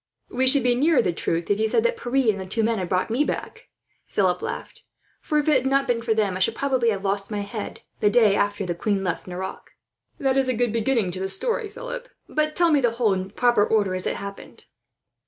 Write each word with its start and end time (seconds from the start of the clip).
"You 0.31 0.37
would 0.37 0.51
be 0.63 0.73
nearer 0.73 1.03
the 1.03 1.13
truth, 1.13 1.51
if 1.51 1.59
you 1.59 1.67
said 1.67 1.83
that 1.83 1.95
Pierre 1.95 2.31
and 2.31 2.39
the 2.41 2.45
two 2.47 2.63
men 2.63 2.79
had 2.79 2.89
brought 2.89 3.11
me 3.11 3.23
back," 3.23 3.69
Philip 4.07 4.41
laughed; 4.41 4.87
"for 5.21 5.37
if 5.37 5.47
it 5.47 5.61
had 5.61 5.65
not 5.67 5.85
been 5.87 6.01
for 6.01 6.15
them, 6.15 6.35
I 6.35 6.39
should 6.39 6.55
probably 6.55 6.89
have 6.89 7.03
lost 7.03 7.29
my 7.29 7.41
head 7.41 7.81
the 7.99 8.09
day 8.09 8.33
after 8.33 8.65
the 8.65 8.73
queen 8.73 9.03
left 9.03 9.27
Nerac." 9.27 9.73
"That 10.17 10.37
is 10.37 10.49
a 10.49 10.55
good 10.55 10.73
beginning 10.73 11.11
to 11.11 11.19
the 11.19 11.29
story, 11.29 11.69
Philip; 11.69 12.07
but 12.27 12.55
tell 12.55 12.71
me 12.71 12.81
the 12.81 12.93
whole 12.93 13.13
in 13.13 13.29
proper 13.29 13.63
order, 13.63 13.93
as 13.93 14.07
it 14.07 14.15
happened." 14.15 14.65